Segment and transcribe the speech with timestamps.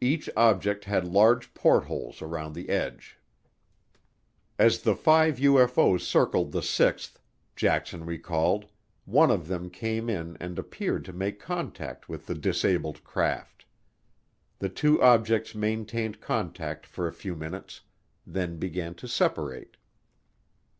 [0.00, 3.20] Each object had large portholes around the edge.
[4.58, 7.20] As the five UFO's circled the sixth,
[7.54, 8.66] Jackson recalled,
[9.04, 13.64] one of them came in and appeared to make contact with the disabled craft.
[14.58, 17.82] The two objects maintained contact for a few minutes,
[18.26, 19.76] then began to separate.